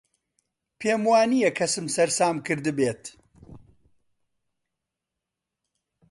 [0.79, 3.03] پێم وا نییە کەسم سەرسام کردبێت.